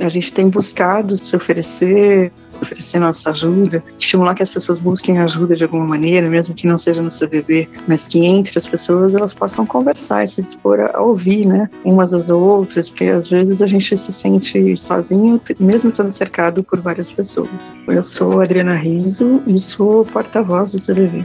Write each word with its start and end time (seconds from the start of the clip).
A 0.00 0.08
gente 0.08 0.32
tem 0.32 0.48
buscado 0.48 1.16
se 1.16 1.34
oferecer, 1.34 2.30
oferecer 2.60 2.98
nossa 2.98 3.30
ajuda, 3.30 3.82
estimular 3.98 4.34
que 4.34 4.42
as 4.42 4.48
pessoas 4.48 4.78
busquem 4.78 5.18
ajuda 5.18 5.56
de 5.56 5.64
alguma 5.64 5.84
maneira, 5.84 6.28
mesmo 6.28 6.54
que 6.54 6.66
não 6.66 6.78
seja 6.78 7.02
no 7.02 7.10
CVV, 7.10 7.68
mas 7.86 8.06
que 8.06 8.24
entre 8.24 8.58
as 8.58 8.66
pessoas 8.66 9.14
elas 9.14 9.32
possam 9.32 9.64
conversar 9.66 10.24
e 10.24 10.28
se 10.28 10.42
dispor 10.42 10.80
a 10.80 11.00
ouvir, 11.00 11.46
né, 11.46 11.68
umas 11.84 12.12
às 12.12 12.28
outras, 12.28 12.88
porque 12.88 13.04
às 13.04 13.28
vezes 13.28 13.62
a 13.62 13.66
gente 13.66 13.96
se 13.96 14.12
sente 14.12 14.76
sozinho, 14.76 15.40
mesmo 15.58 15.90
estando 15.90 16.12
cercado 16.12 16.62
por 16.62 16.80
várias 16.80 17.10
pessoas. 17.10 17.50
Eu 17.88 18.04
sou 18.04 18.40
Adriana 18.40 18.74
Riso 18.74 19.42
e 19.46 19.58
sou 19.58 20.04
porta-voz 20.04 20.72
do 20.72 20.78
CVV. 20.78 21.24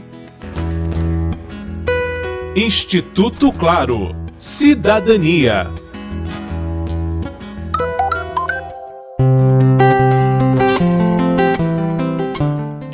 Instituto 2.55 3.51
Claro. 3.53 4.15
Cidadania. 4.37 5.69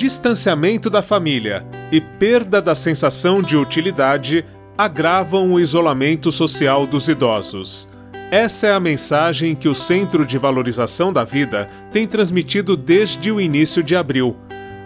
Distanciamento 0.08 0.90
da 0.90 1.02
família 1.02 1.68
e 1.92 2.00
perda 2.00 2.62
da 2.62 2.74
sensação 2.74 3.42
de 3.42 3.58
utilidade 3.58 4.46
agravam 4.78 5.52
o 5.52 5.60
isolamento 5.60 6.32
social 6.32 6.88
dos 6.88 7.10
idosos. 7.10 7.90
Essa 8.32 8.68
é 8.68 8.72
a 8.72 8.80
mensagem 8.80 9.54
que 9.54 9.68
o 9.68 9.76
Centro 9.76 10.26
de 10.26 10.38
Valorização 10.38 11.12
da 11.12 11.26
Vida 11.26 11.70
tem 11.92 12.08
transmitido 12.08 12.78
desde 12.78 13.34
o 13.34 13.42
início 13.42 13.84
de 13.84 13.98
abril. 13.98 14.38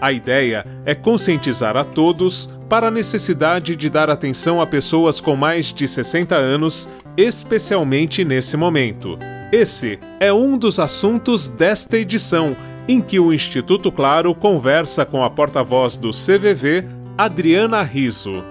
A 0.02 0.11
ideia 0.11 0.66
é 0.88 0.95
conscientizar 0.95 1.77
a 1.77 1.83
todos 1.83 2.49
para 2.67 2.88
a 2.88 2.91
necessidade 2.91 3.75
de 3.75 3.91
dar 3.91 4.09
atenção 4.09 4.59
a 4.59 4.66
pessoas 4.66 5.22
com 5.22 5.35
mais 5.35 5.72
de 5.72 5.88
60 5.88 6.33
anos, 6.35 6.89
especialmente 7.16 8.25
nesse 8.25 8.58
momento. 8.58 9.19
Esse 9.52 9.99
é 10.19 10.33
um 10.33 10.58
dos 10.58 10.80
assuntos 10.80 11.47
desta 11.47 11.95
edição 11.95 12.58
em 12.87 12.99
que 12.99 13.19
o 13.19 13.33
Instituto 13.33 13.91
Claro 13.91 14.33
conversa 14.33 15.05
com 15.05 15.23
a 15.23 15.29
porta-voz 15.29 15.97
do 15.97 16.09
CVV, 16.09 16.85
Adriana 17.17 17.83
Riso. 17.83 18.43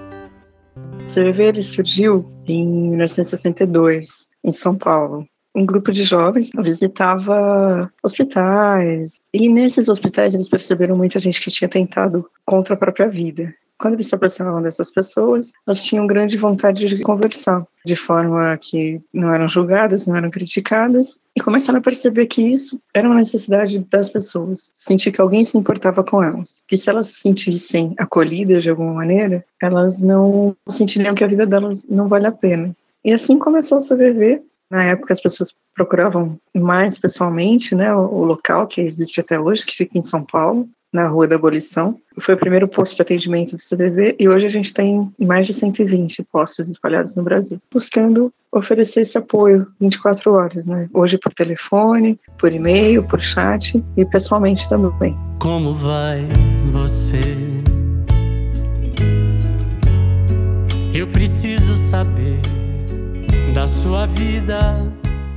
O 0.77 1.13
CVV 1.13 1.45
ele 1.45 1.63
surgiu 1.63 2.25
em 2.47 2.91
1962, 2.91 4.29
em 4.45 4.53
São 4.53 4.77
Paulo. 4.77 5.27
Um 5.55 5.67
grupo 5.67 5.91
de 5.91 6.05
jovens 6.05 6.51
visitava 6.63 7.93
hospitais, 8.03 9.21
e 9.35 9.49
nesses 9.49 9.89
hospitais 9.89 10.33
eles 10.33 10.49
perceberam 10.49 10.97
muita 10.97 11.19
gente 11.19 11.41
que 11.41 11.51
tinha 11.51 11.69
tentado 11.69 12.25
contra 12.47 12.75
a 12.75 12.79
própria 12.79 13.09
vida. 13.09 13.53
Quando 13.81 13.95
eles 13.95 14.09
se 14.09 14.15
aproximavam 14.15 14.61
dessas 14.61 14.91
pessoas, 14.91 15.53
elas 15.67 15.83
tinham 15.83 16.07
grande 16.07 16.37
vontade 16.37 16.87
de 16.87 17.01
conversar, 17.01 17.67
de 17.85 17.97
forma 17.97 18.55
que 18.59 19.01
não 19.13 19.33
eram 19.33 19.49
julgadas, 19.49 20.07
não 20.07 20.15
eram 20.15 20.31
criticadas, 20.31 21.19
e 21.35 21.41
começaram 21.41 21.79
a 21.79 21.83
perceber 21.83 22.27
que 22.27 22.43
isso 22.43 22.79
era 22.93 23.09
uma 23.09 23.17
necessidade 23.17 23.79
das 23.91 24.11
pessoas, 24.11 24.71
sentir 24.75 25.11
que 25.13 25.21
alguém 25.21 25.45
se 25.45 25.57
importava 25.57 26.05
com 26.05 26.23
elas, 26.23 26.61
que 26.69 26.77
se 26.77 26.91
elas 26.91 27.09
se 27.09 27.21
sentissem 27.21 27.95
acolhidas 27.99 28.63
de 28.63 28.69
alguma 28.69 28.93
maneira, 28.93 29.43
elas 29.63 30.03
não 30.03 30.55
sentiriam 30.69 31.15
que 31.15 31.25
a 31.25 31.29
vida 31.29 31.47
delas 31.47 31.87
não 31.89 32.07
vale 32.07 32.27
a 32.27 32.33
pena. 32.33 32.77
E 33.03 33.15
assim 33.15 33.39
começou 33.39 33.79
a 33.79 33.81
se 33.81 33.97
viver. 33.97 34.43
Na 34.71 34.85
época, 34.85 35.13
as 35.13 35.21
pessoas 35.21 35.53
procuravam 35.75 36.39
mais 36.55 36.97
pessoalmente 36.99 37.75
né, 37.75 37.93
o 37.95 38.25
local 38.25 38.67
que 38.67 38.81
existe 38.83 39.21
até 39.21 39.41
hoje, 39.41 39.65
que 39.65 39.75
fica 39.75 39.99
em 39.99 40.03
São 40.03 40.23
Paulo, 40.23 40.69
na 40.93 41.07
Rua 41.07 41.27
da 41.27 41.37
Abolição. 41.37 41.99
Foi 42.19 42.35
o 42.35 42.39
primeiro 42.39 42.67
posto 42.67 42.97
de 42.97 43.03
atendimento 43.03 43.57
do 43.57 43.63
CVV 43.63 44.17
e 44.19 44.29
hoje 44.29 44.47
a 44.47 44.51
gente 44.51 44.73
tem 44.73 45.11
mais 45.19 45.47
de 45.47 45.55
120 45.55 46.25
postos 46.25 46.69
espalhados 46.69 47.15
no 47.15 47.23
Brasil, 47.23 47.61
buscando 47.73 48.33
oferecer 48.53 49.03
esse 49.03 49.17
apoio 49.17 49.67
24 49.81 50.33
horas, 50.33 50.67
né? 50.67 50.89
Hoje 50.93 51.17
por 51.17 51.33
telefone, 51.33 52.19
por 52.39 52.53
e-mail, 52.53 53.05
por 53.05 53.21
chat 53.21 53.83
e 53.97 54.05
pessoalmente 54.05 54.69
também. 54.69 55.17
Como 55.39 55.73
vai 55.73 56.29
você? 56.71 57.21
Eu 60.93 61.07
preciso 61.07 61.77
saber 61.77 62.41
da 63.55 63.67
sua 63.67 64.07
vida. 64.07 64.59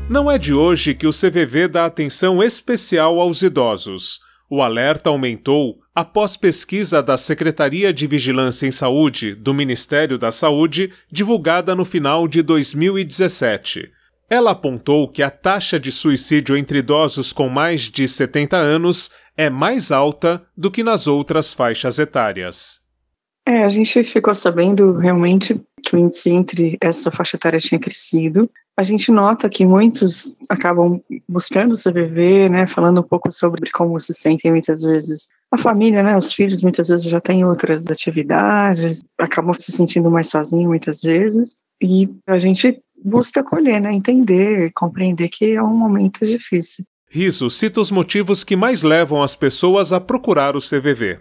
Não 0.09 0.29
é 0.29 0.37
de 0.37 0.53
hoje 0.53 0.93
que 0.93 1.07
o 1.07 1.11
CVV 1.11 1.67
dá 1.67 1.85
atenção 1.85 2.43
especial 2.43 3.19
aos 3.19 3.41
idosos. 3.41 4.19
O 4.55 4.61
alerta 4.61 5.09
aumentou 5.09 5.79
após 5.95 6.37
pesquisa 6.37 7.01
da 7.01 7.17
Secretaria 7.17 7.91
de 7.91 8.05
Vigilância 8.05 8.67
em 8.67 8.71
Saúde 8.71 9.33
do 9.33 9.51
Ministério 9.51 10.15
da 10.15 10.31
Saúde, 10.31 10.93
divulgada 11.11 11.73
no 11.73 11.83
final 11.83 12.27
de 12.27 12.43
2017. 12.43 13.89
Ela 14.29 14.51
apontou 14.51 15.07
que 15.07 15.23
a 15.23 15.31
taxa 15.31 15.79
de 15.79 15.91
suicídio 15.91 16.55
entre 16.55 16.77
idosos 16.77 17.33
com 17.33 17.49
mais 17.49 17.89
de 17.89 18.07
70 18.07 18.55
anos 18.55 19.09
é 19.35 19.49
mais 19.49 19.91
alta 19.91 20.45
do 20.55 20.69
que 20.69 20.83
nas 20.83 21.07
outras 21.07 21.51
faixas 21.51 21.97
etárias. 21.97 22.82
É, 23.45 23.63
a 23.63 23.69
gente 23.69 24.03
ficou 24.03 24.33
sabendo 24.33 24.93
realmente 24.93 25.59
que 25.83 25.95
o 25.95 25.99
índice 25.99 26.29
entre 26.29 26.77
essa 26.81 27.11
faixa 27.11 27.35
etária 27.35 27.59
tinha 27.59 27.79
crescido. 27.79 28.49
A 28.75 28.83
gente 28.83 29.11
nota 29.11 29.49
que 29.49 29.65
muitos 29.65 30.35
acabam 30.49 31.01
buscando 31.27 31.73
o 31.73 31.77
CVV, 31.77 32.49
né, 32.49 32.65
falando 32.65 33.01
um 33.01 33.03
pouco 33.03 33.31
sobre 33.31 33.69
como 33.69 33.99
se 33.99 34.13
sentem 34.13 34.49
muitas 34.49 34.81
vezes. 34.81 35.29
A 35.51 35.57
família, 35.57 36.01
né, 36.01 36.17
os 36.17 36.33
filhos 36.33 36.63
muitas 36.63 36.87
vezes 36.87 37.05
já 37.05 37.19
têm 37.19 37.45
outras 37.45 37.85
atividades, 37.87 39.03
acabam 39.19 39.53
se 39.53 39.71
sentindo 39.71 40.09
mais 40.09 40.29
sozinhos 40.29 40.67
muitas 40.67 41.01
vezes. 41.01 41.57
E 41.81 42.09
a 42.25 42.39
gente 42.39 42.81
busca 43.03 43.41
acolher, 43.41 43.81
né, 43.81 43.93
entender, 43.93 44.71
compreender 44.73 45.27
que 45.27 45.53
é 45.53 45.61
um 45.61 45.75
momento 45.75 46.25
difícil. 46.25 46.85
Riso 47.09 47.49
cita 47.49 47.81
os 47.81 47.91
motivos 47.91 48.43
que 48.43 48.55
mais 48.55 48.81
levam 48.81 49.21
as 49.21 49.35
pessoas 49.35 49.91
a 49.93 49.99
procurar 49.99 50.55
o 50.55 50.59
CVV 50.59 51.19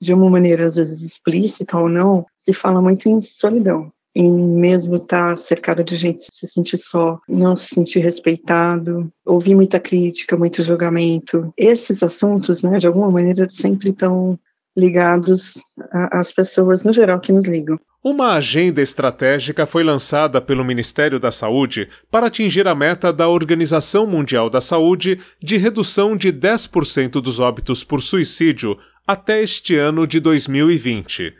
de 0.00 0.14
uma 0.14 0.28
maneira 0.30 0.64
às 0.64 0.76
vezes 0.76 1.02
explícita 1.02 1.76
ou 1.76 1.88
não, 1.88 2.26
se 2.34 2.52
fala 2.52 2.80
muito 2.80 3.08
em 3.08 3.20
solidão. 3.20 3.92
Em 4.14 4.32
mesmo 4.32 4.96
estar 4.96 5.38
cercado 5.38 5.84
de 5.84 5.94
gente 5.94 6.26
se 6.32 6.46
sentir 6.46 6.78
só, 6.78 7.20
não 7.28 7.54
se 7.54 7.74
sentir 7.74 8.00
respeitado, 8.00 9.12
ouvir 9.24 9.54
muita 9.54 9.78
crítica, 9.78 10.36
muito 10.36 10.64
julgamento. 10.64 11.52
Esses 11.56 12.02
assuntos, 12.02 12.60
né, 12.60 12.78
de 12.78 12.88
alguma 12.88 13.10
maneira, 13.10 13.48
sempre 13.48 13.90
estão 13.90 14.36
ligados 14.76 15.62
às 15.92 16.32
pessoas 16.32 16.82
no 16.82 16.92
geral 16.92 17.20
que 17.20 17.32
nos 17.32 17.46
ligam. 17.46 17.78
Uma 18.02 18.32
agenda 18.32 18.80
estratégica 18.80 19.66
foi 19.66 19.84
lançada 19.84 20.40
pelo 20.40 20.64
Ministério 20.64 21.20
da 21.20 21.30
Saúde 21.30 21.86
para 22.10 22.28
atingir 22.28 22.66
a 22.66 22.74
meta 22.74 23.12
da 23.12 23.28
Organização 23.28 24.06
Mundial 24.06 24.48
da 24.48 24.58
Saúde 24.58 25.20
de 25.38 25.58
redução 25.58 26.16
de 26.16 26.32
10% 26.32 27.20
dos 27.20 27.38
óbitos 27.38 27.84
por 27.84 28.00
suicídio 28.00 28.78
até 29.06 29.42
este 29.42 29.76
ano 29.76 30.06
de 30.06 30.18
2020. 30.18 31.34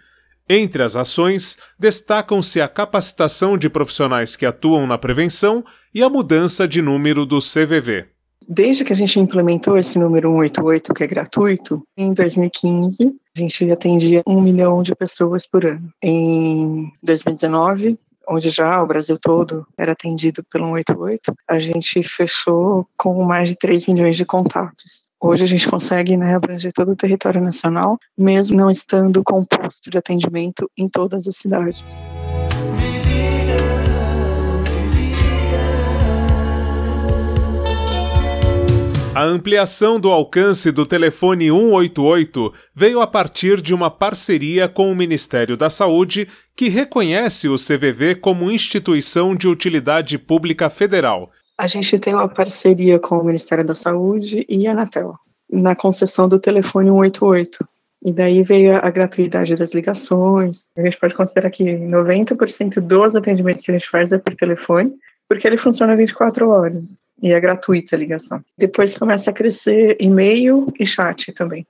Entre 0.50 0.82
as 0.82 0.96
ações, 0.96 1.56
destacam-se 1.78 2.60
a 2.60 2.68
capacitação 2.68 3.56
de 3.56 3.70
profissionais 3.70 4.36
que 4.36 4.44
atuam 4.44 4.86
na 4.86 4.98
prevenção 4.98 5.64
e 5.94 6.02
a 6.02 6.10
mudança 6.10 6.68
de 6.68 6.82
número 6.82 7.24
do 7.24 7.38
CVV. 7.38 8.04
Desde 8.46 8.84
que 8.84 8.92
a 8.92 8.96
gente 8.96 9.18
implementou 9.18 9.78
esse 9.78 9.98
número 9.98 10.28
188, 10.30 10.92
que 10.92 11.04
é 11.04 11.06
gratuito, 11.06 11.82
em 11.96 12.12
2015, 12.12 13.14
a 13.36 13.40
gente 13.40 13.70
atendia 13.70 14.22
um 14.26 14.40
milhão 14.40 14.82
de 14.82 14.94
pessoas 14.94 15.46
por 15.46 15.64
ano. 15.64 15.92
Em 16.02 16.90
2019, 17.02 17.98
onde 18.28 18.50
já 18.50 18.82
o 18.82 18.86
Brasil 18.86 19.16
todo 19.18 19.66
era 19.76 19.92
atendido 19.92 20.44
pelo 20.50 20.66
188, 20.66 21.34
a 21.48 21.58
gente 21.58 22.02
fechou 22.02 22.86
com 22.96 23.22
mais 23.24 23.48
de 23.48 23.56
3 23.56 23.86
milhões 23.86 24.16
de 24.16 24.24
contatos. 24.24 25.06
Hoje 25.20 25.44
a 25.44 25.46
gente 25.46 25.68
consegue 25.68 26.16
né, 26.16 26.34
abranger 26.34 26.72
todo 26.72 26.92
o 26.92 26.96
território 26.96 27.40
nacional, 27.40 27.98
mesmo 28.16 28.56
não 28.56 28.70
estando 28.70 29.22
com 29.22 29.44
posto 29.44 29.90
de 29.90 29.98
atendimento 29.98 30.70
em 30.76 30.88
todas 30.88 31.26
as 31.26 31.36
cidades. 31.36 32.02
A 39.14 39.24
ampliação 39.24 39.98
do 39.98 40.10
alcance 40.10 40.70
do 40.70 40.86
telefone 40.86 41.50
188 41.50 42.52
veio 42.74 43.00
a 43.00 43.06
partir 43.06 43.60
de 43.60 43.74
uma 43.74 43.90
parceria 43.90 44.68
com 44.68 44.90
o 44.90 44.96
Ministério 44.96 45.56
da 45.56 45.68
Saúde, 45.68 46.28
que 46.56 46.68
reconhece 46.68 47.48
o 47.48 47.56
CVV 47.56 48.14
como 48.16 48.50
instituição 48.50 49.34
de 49.34 49.48
utilidade 49.48 50.16
pública 50.16 50.70
federal 50.70 51.30
a 51.60 51.66
gente 51.66 51.98
tem 51.98 52.14
uma 52.14 52.26
parceria 52.26 52.98
com 52.98 53.18
o 53.18 53.24
Ministério 53.24 53.62
da 53.62 53.74
Saúde 53.74 54.46
e 54.48 54.66
a 54.66 54.72
Anatel 54.72 55.14
na 55.52 55.76
concessão 55.76 56.26
do 56.26 56.38
telefone 56.38 56.88
188. 56.88 57.68
E 58.02 58.12
daí 58.14 58.42
veio 58.42 58.76
a 58.76 58.88
gratuidade 58.88 59.54
das 59.54 59.74
ligações. 59.74 60.66
A 60.78 60.82
gente 60.82 60.98
pode 60.98 61.14
considerar 61.14 61.50
que 61.50 61.64
90% 61.64 62.80
dos 62.80 63.14
atendimentos 63.14 63.62
que 63.62 63.70
a 63.70 63.74
gente 63.74 63.90
faz 63.90 64.10
é 64.10 64.16
por 64.16 64.34
telefone, 64.34 64.94
porque 65.28 65.46
ele 65.46 65.58
funciona 65.58 65.94
24 65.94 66.48
horas 66.48 66.98
e 67.22 67.32
é 67.32 67.40
gratuita 67.40 67.96
a 67.96 67.98
ligação. 67.98 68.42
Depois 68.56 68.96
começa 68.96 69.30
a 69.30 69.32
crescer 69.32 69.96
e-mail 70.00 70.72
e 70.78 70.86
chat 70.86 71.32
também. 71.32 71.66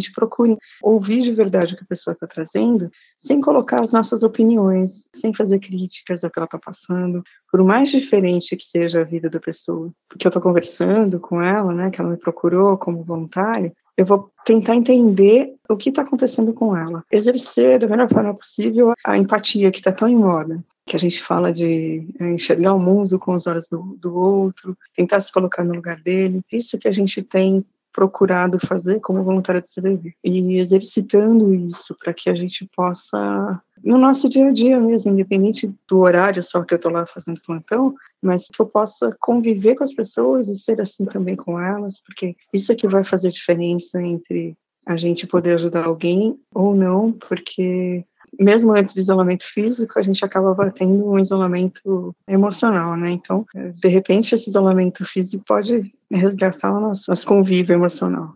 gente 0.00 0.12
procure 0.12 0.56
ouvir 0.82 1.20
de 1.20 1.32
verdade 1.32 1.74
o 1.74 1.76
que 1.76 1.84
a 1.84 1.86
pessoa 1.86 2.14
está 2.14 2.26
trazendo, 2.26 2.90
sem 3.16 3.40
colocar 3.40 3.82
as 3.82 3.92
nossas 3.92 4.22
opiniões, 4.22 5.08
sem 5.14 5.32
fazer 5.34 5.58
críticas 5.58 6.24
ao 6.24 6.30
que 6.30 6.38
ela 6.38 6.46
está 6.46 6.58
passando, 6.58 7.22
por 7.50 7.62
mais 7.62 7.90
diferente 7.90 8.56
que 8.56 8.64
seja 8.64 9.02
a 9.02 9.04
vida 9.04 9.28
da 9.28 9.38
pessoa. 9.38 9.92
Porque 10.08 10.26
eu 10.26 10.30
estou 10.30 10.42
conversando 10.42 11.20
com 11.20 11.42
ela, 11.42 11.72
né, 11.74 11.90
que 11.90 12.00
ela 12.00 12.10
me 12.10 12.16
procurou 12.16 12.78
como 12.78 13.04
voluntária, 13.04 13.72
eu 13.96 14.06
vou 14.06 14.30
tentar 14.44 14.74
entender 14.74 15.54
o 15.68 15.76
que 15.76 15.90
está 15.90 16.02
acontecendo 16.02 16.52
com 16.52 16.76
ela. 16.76 17.04
Exercer 17.10 17.78
da 17.78 17.86
melhor 17.86 18.08
forma 18.08 18.34
possível 18.34 18.92
a 19.04 19.16
empatia 19.16 19.70
que 19.70 19.78
está 19.78 19.92
tão 19.92 20.08
em 20.08 20.16
moda, 20.16 20.64
que 20.86 20.96
a 20.96 20.98
gente 20.98 21.22
fala 21.22 21.52
de 21.52 22.08
é, 22.18 22.32
enxergar 22.32 22.74
o 22.74 22.80
mundo 22.80 23.18
com 23.18 23.34
os 23.34 23.46
olhos 23.46 23.68
do, 23.68 23.96
do 24.00 24.14
outro, 24.14 24.76
tentar 24.94 25.20
se 25.20 25.32
colocar 25.32 25.64
no 25.64 25.74
lugar 25.74 26.00
dele. 26.00 26.42
Isso 26.50 26.78
que 26.78 26.88
a 26.88 26.92
gente 26.92 27.22
tem 27.22 27.64
procurado 27.92 28.58
fazer 28.58 29.00
como 29.00 29.24
voluntária 29.24 29.60
do 29.60 29.68
CBV 29.68 30.14
e 30.24 30.58
exercitando 30.58 31.54
isso 31.54 31.96
para 31.98 32.14
que 32.14 32.30
a 32.30 32.34
gente 32.34 32.68
possa 32.74 33.60
no 33.82 33.96
nosso 33.96 34.28
dia 34.28 34.48
a 34.48 34.52
dia 34.52 34.78
mesmo, 34.78 35.10
independente 35.10 35.72
do 35.88 36.00
horário 36.00 36.42
só 36.42 36.62
que 36.62 36.74
eu 36.74 36.76
estou 36.76 36.92
lá 36.92 37.06
fazendo 37.06 37.40
plantão, 37.40 37.94
mas 38.22 38.46
que 38.46 38.60
eu 38.60 38.66
possa 38.66 39.16
conviver 39.18 39.74
com 39.74 39.84
as 39.84 39.94
pessoas 39.94 40.48
e 40.48 40.56
ser 40.56 40.80
assim 40.80 41.04
também 41.04 41.34
com 41.34 41.58
elas, 41.58 41.98
porque 42.00 42.36
isso 42.52 42.70
é 42.70 42.74
que 42.74 42.88
vai 42.88 43.02
fazer 43.02 43.30
diferença 43.30 44.00
entre 44.00 44.56
a 44.86 44.96
gente 44.96 45.26
poder 45.26 45.54
ajudar 45.54 45.86
alguém 45.86 46.38
ou 46.54 46.74
não, 46.74 47.12
porque 47.12 48.04
mesmo 48.38 48.72
antes 48.72 48.94
do 48.94 49.00
isolamento 49.00 49.44
físico, 49.44 49.98
a 49.98 50.02
gente 50.02 50.24
acaba 50.24 50.70
tendo 50.70 51.10
um 51.10 51.18
isolamento 51.18 52.14
emocional, 52.28 52.96
né? 52.96 53.10
Então, 53.10 53.44
de 53.54 53.88
repente, 53.88 54.34
esse 54.34 54.48
isolamento 54.48 55.04
físico 55.04 55.44
pode 55.46 55.92
resgatar 56.10 56.72
o 56.72 56.80
nosso, 56.80 57.10
nosso 57.10 57.26
convívio 57.26 57.74
emocional. 57.74 58.34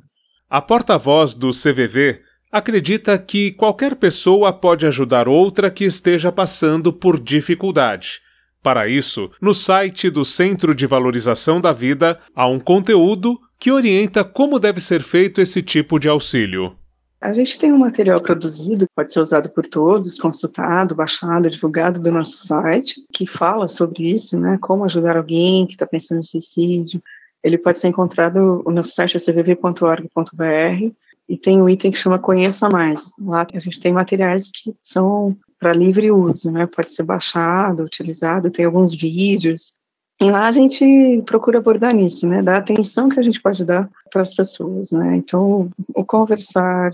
A 0.48 0.60
porta-voz 0.60 1.34
do 1.34 1.50
CVV 1.50 2.20
acredita 2.50 3.18
que 3.18 3.50
qualquer 3.52 3.96
pessoa 3.96 4.52
pode 4.52 4.86
ajudar 4.86 5.26
outra 5.26 5.70
que 5.70 5.84
esteja 5.84 6.30
passando 6.30 6.92
por 6.92 7.18
dificuldade. 7.18 8.20
Para 8.62 8.88
isso, 8.88 9.30
no 9.42 9.52
site 9.52 10.08
do 10.08 10.24
Centro 10.24 10.74
de 10.74 10.86
Valorização 10.86 11.60
da 11.60 11.72
Vida 11.72 12.18
há 12.34 12.46
um 12.46 12.58
conteúdo 12.58 13.38
que 13.58 13.70
orienta 13.70 14.22
como 14.22 14.58
deve 14.58 14.80
ser 14.80 15.02
feito 15.02 15.40
esse 15.40 15.62
tipo 15.62 15.98
de 15.98 16.08
auxílio. 16.08 16.76
A 17.24 17.32
gente 17.32 17.58
tem 17.58 17.72
um 17.72 17.78
material 17.78 18.20
produzido, 18.20 18.86
pode 18.94 19.10
ser 19.10 19.18
usado 19.18 19.48
por 19.48 19.66
todos, 19.66 20.18
consultado, 20.18 20.94
baixado, 20.94 21.48
divulgado 21.48 21.98
do 21.98 22.12
nosso 22.12 22.46
site, 22.46 23.02
que 23.10 23.26
fala 23.26 23.66
sobre 23.66 24.10
isso, 24.12 24.38
né? 24.38 24.58
Como 24.60 24.84
ajudar 24.84 25.16
alguém 25.16 25.66
que 25.66 25.72
está 25.72 25.86
pensando 25.86 26.20
em 26.20 26.22
suicídio. 26.22 27.02
Ele 27.42 27.56
pode 27.56 27.78
ser 27.78 27.88
encontrado 27.88 28.62
no 28.66 28.70
nosso 28.70 28.90
site 28.90 29.18
cvv.org.br 29.18 30.92
e 31.26 31.38
tem 31.38 31.62
um 31.62 31.66
item 31.66 31.92
que 31.92 31.96
chama 31.96 32.18
Conheça 32.18 32.68
Mais. 32.68 33.10
Lá 33.18 33.46
a 33.54 33.58
gente 33.58 33.80
tem 33.80 33.90
materiais 33.90 34.50
que 34.50 34.76
são 34.82 35.34
para 35.58 35.72
livre 35.72 36.10
uso, 36.10 36.52
né? 36.52 36.66
Pode 36.66 36.90
ser 36.90 37.04
baixado, 37.04 37.84
utilizado, 37.84 38.50
tem 38.50 38.66
alguns 38.66 38.94
vídeos. 38.94 39.74
E 40.20 40.30
lá 40.30 40.46
a 40.46 40.52
gente 40.52 41.22
procura 41.24 41.56
abordar 41.56 41.94
nisso, 41.94 42.26
né? 42.26 42.42
Da 42.42 42.58
atenção 42.58 43.08
que 43.08 43.18
a 43.18 43.22
gente 43.22 43.40
pode 43.40 43.64
dar 43.64 43.88
para 44.12 44.20
as 44.20 44.34
pessoas, 44.34 44.92
né? 44.92 45.16
Então, 45.16 45.70
o 45.94 46.04
conversar, 46.04 46.92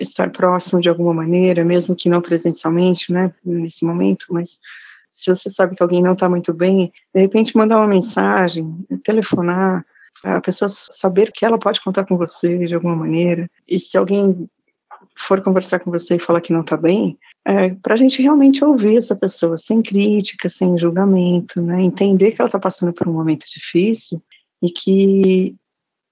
estar 0.00 0.30
próximo 0.30 0.80
de 0.80 0.88
alguma 0.88 1.12
maneira, 1.12 1.64
mesmo 1.64 1.94
que 1.94 2.08
não 2.08 2.20
presencialmente, 2.20 3.12
né, 3.12 3.32
nesse 3.44 3.84
momento, 3.84 4.26
mas 4.30 4.60
se 5.10 5.28
você 5.28 5.50
sabe 5.50 5.76
que 5.76 5.82
alguém 5.82 6.02
não 6.02 6.14
está 6.14 6.28
muito 6.28 6.54
bem, 6.54 6.92
de 7.14 7.20
repente 7.20 7.56
mandar 7.56 7.78
uma 7.78 7.86
mensagem, 7.86 8.86
telefonar, 9.04 9.84
a 10.24 10.40
pessoa 10.40 10.68
saber 10.68 11.30
que 11.32 11.44
ela 11.44 11.58
pode 11.58 11.80
contar 11.80 12.06
com 12.06 12.16
você 12.16 12.66
de 12.66 12.74
alguma 12.74 12.96
maneira, 12.96 13.50
e 13.68 13.78
se 13.78 13.98
alguém 13.98 14.48
for 15.16 15.42
conversar 15.42 15.80
com 15.80 15.90
você 15.90 16.16
e 16.16 16.20
falar 16.20 16.40
que 16.40 16.52
não 16.52 16.60
está 16.60 16.76
bem, 16.76 17.18
é, 17.44 17.70
para 17.70 17.94
a 17.94 17.96
gente 17.96 18.22
realmente 18.22 18.64
ouvir 18.64 18.96
essa 18.96 19.16
pessoa 19.16 19.58
sem 19.58 19.82
crítica, 19.82 20.48
sem 20.48 20.78
julgamento, 20.78 21.60
né, 21.60 21.82
entender 21.82 22.32
que 22.32 22.40
ela 22.40 22.48
está 22.48 22.58
passando 22.58 22.92
por 22.92 23.08
um 23.08 23.12
momento 23.12 23.44
difícil 23.46 24.22
e 24.62 24.70
que 24.70 25.56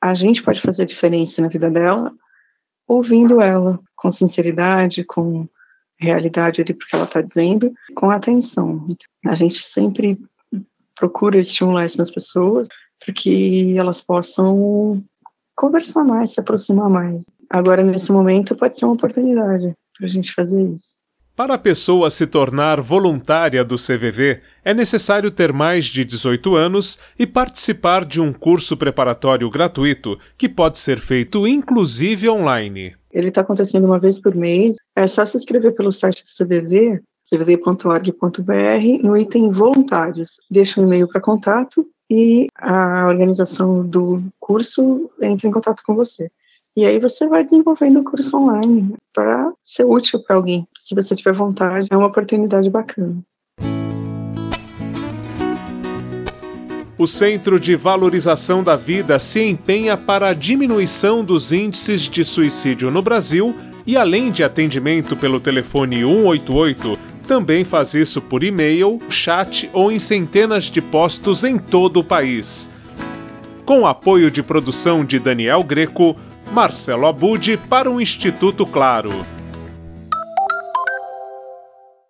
a 0.01 0.13
gente 0.15 0.43
pode 0.43 0.61
fazer 0.61 0.85
diferença 0.85 1.41
na 1.41 1.49
vida 1.49 1.71
dela 1.71 2.13
ouvindo 2.91 3.41
ela 3.41 3.79
com 3.95 4.11
sinceridade, 4.11 5.05
com 5.05 5.47
realidade 5.97 6.61
ali 6.61 6.75
porque 6.75 6.97
ela 6.97 7.05
está 7.05 7.23
dizendo, 7.23 7.73
com 7.95 8.11
atenção. 8.11 8.89
A 9.25 9.37
gente 9.37 9.65
sempre 9.65 10.19
procura 10.99 11.39
estimular 11.39 11.87
isso 11.87 11.99
nas 11.99 12.11
pessoas 12.11 12.67
para 12.99 13.15
que 13.15 13.79
elas 13.79 14.01
possam 14.01 15.05
conversar 15.55 16.03
mais, 16.03 16.33
se 16.33 16.41
aproximar 16.41 16.91
mais. 16.91 17.31
Agora, 17.49 17.85
nesse 17.85 18.11
momento, 18.11 18.57
pode 18.57 18.77
ser 18.77 18.87
uma 18.87 18.95
oportunidade 18.95 19.73
para 19.97 20.07
a 20.07 20.09
gente 20.09 20.35
fazer 20.35 20.61
isso. 20.61 20.97
Para 21.41 21.55
a 21.55 21.59
pessoa 21.59 22.11
se 22.11 22.27
tornar 22.27 22.83
voluntária 22.83 23.65
do 23.65 23.77
CVV, 23.77 24.43
é 24.63 24.75
necessário 24.75 25.31
ter 25.31 25.55
mais 25.55 25.87
de 25.87 26.05
18 26.05 26.55
anos 26.55 26.99
e 27.19 27.27
participar 27.27 28.05
de 28.05 28.21
um 28.21 28.31
curso 28.31 28.77
preparatório 28.77 29.49
gratuito, 29.49 30.19
que 30.37 30.51
pode 30.51 30.79
ser 30.79 30.99
feito 30.99 31.49
inclusive 31.49 32.29
online. 32.29 32.95
Ele 33.11 33.29
está 33.29 33.41
acontecendo 33.41 33.87
uma 33.87 33.99
vez 33.99 34.19
por 34.19 34.35
mês. 34.35 34.77
É 34.95 35.07
só 35.07 35.25
se 35.25 35.39
inscrever 35.39 35.75
pelo 35.75 35.91
site 35.91 36.23
do 36.23 36.29
CVV, 36.29 37.01
cvv.org.br, 37.25 39.03
no 39.03 39.17
item 39.17 39.51
voluntários. 39.51 40.43
Deixa 40.51 40.79
um 40.79 40.85
e-mail 40.85 41.09
para 41.09 41.23
contato 41.23 41.89
e 42.11 42.49
a 42.55 43.07
organização 43.07 43.83
do 43.83 44.23
curso 44.39 45.11
entra 45.23 45.49
em 45.49 45.51
contato 45.51 45.83
com 45.87 45.95
você. 45.95 46.31
E 46.77 46.87
aí 46.87 47.01
você 47.01 47.27
vai 47.27 47.43
desenvolvendo 47.43 47.99
o 47.99 48.05
curso 48.05 48.37
online 48.37 48.95
para 49.13 49.53
ser 49.63 49.85
útil 49.85 50.23
para 50.23 50.37
alguém. 50.37 50.67
Se 50.79 50.95
você 50.95 51.17
tiver 51.17 51.33
vontade, 51.33 51.89
é 51.91 51.97
uma 51.97 52.07
oportunidade 52.07 52.71
bacana. 52.71 53.21
O 56.97 57.07
Centro 57.07 57.59
de 57.59 57.75
Valorização 57.75 58.63
da 58.63 58.77
Vida 58.77 59.19
se 59.19 59.43
empenha 59.43 59.97
para 59.97 60.29
a 60.29 60.35
diminuição 60.35 61.25
dos 61.25 61.51
índices 61.51 62.03
de 62.03 62.23
suicídio 62.23 62.91
no 62.91 63.03
Brasil 63.03 63.57
e, 63.87 63.97
além 63.97 64.31
de 64.31 64.45
atendimento 64.45 65.17
pelo 65.17 65.41
telefone 65.41 66.03
188, 66.03 66.99
também 67.27 67.65
faz 67.65 67.95
isso 67.95 68.21
por 68.21 68.45
e-mail, 68.45 68.99
chat 69.09 69.69
ou 69.73 69.91
em 69.91 69.99
centenas 69.99 70.65
de 70.65 70.81
postos 70.81 71.43
em 71.43 71.59
todo 71.59 72.01
o 72.01 72.05
país. 72.05 72.71
Com 73.65 73.87
apoio 73.87 74.31
de 74.31 74.43
produção 74.43 75.05
de 75.05 75.19
Daniel 75.19 75.65
Greco, 75.65 76.17
Marcelo 76.51 77.07
Abude 77.07 77.57
para 77.57 77.89
o 77.89 78.01
Instituto 78.01 78.67
Claro. 78.67 79.40